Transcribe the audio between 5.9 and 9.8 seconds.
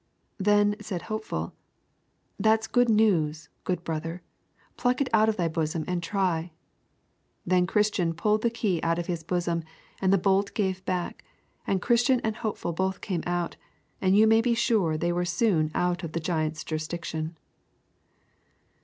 try."' Then Christian pulled the key out of his bosom